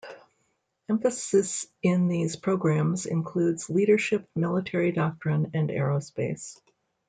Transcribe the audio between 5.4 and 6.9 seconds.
and aerospace power.